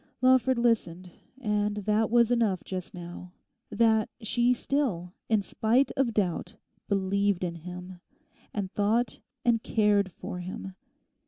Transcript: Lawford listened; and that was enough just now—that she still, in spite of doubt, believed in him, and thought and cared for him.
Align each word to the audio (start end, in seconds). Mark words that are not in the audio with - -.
Lawford 0.19 0.57
listened; 0.57 1.11
and 1.39 1.75
that 1.77 2.09
was 2.09 2.31
enough 2.31 2.63
just 2.63 2.91
now—that 2.95 4.09
she 4.19 4.51
still, 4.51 5.13
in 5.29 5.43
spite 5.43 5.91
of 5.95 6.11
doubt, 6.15 6.55
believed 6.89 7.43
in 7.43 7.53
him, 7.53 7.99
and 8.51 8.71
thought 8.73 9.19
and 9.45 9.61
cared 9.61 10.11
for 10.13 10.39
him. 10.39 10.73